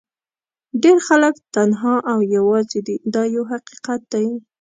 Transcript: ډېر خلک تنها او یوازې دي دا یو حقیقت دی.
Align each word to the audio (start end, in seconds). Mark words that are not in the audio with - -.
ډېر 0.83 0.97
خلک 1.07 1.35
تنها 1.55 1.95
او 2.11 2.19
یوازې 2.35 2.79
دي 2.87 2.95
دا 3.13 3.23
یو 3.35 3.43
حقیقت 3.53 4.01
دی. 4.13 4.25